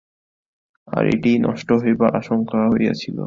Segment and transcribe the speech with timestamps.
[0.87, 3.17] আর ঐটিই নষ্ট হইবার আশঙ্কা হইয়াছিল।